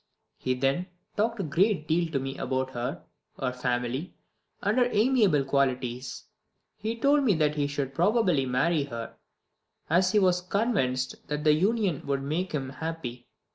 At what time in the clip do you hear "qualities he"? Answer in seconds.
5.43-6.95